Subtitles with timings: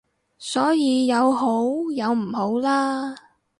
[0.39, 1.47] 所以有好
[1.95, 3.13] 有唔好啦